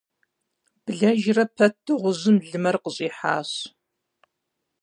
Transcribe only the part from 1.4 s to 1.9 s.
пэт